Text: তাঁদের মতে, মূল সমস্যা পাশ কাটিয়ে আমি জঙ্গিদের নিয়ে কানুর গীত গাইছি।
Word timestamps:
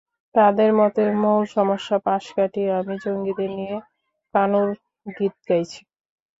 তাঁদের 0.35 0.71
মতে, 0.79 1.03
মূল 1.21 1.43
সমস্যা 1.55 1.97
পাশ 2.05 2.23
কাটিয়ে 2.35 2.69
আমি 2.79 2.95
জঙ্গিদের 3.03 3.49
নিয়ে 3.57 3.75
কানুর 4.33 4.69
গীত 5.15 5.35
গাইছি। 5.47 5.81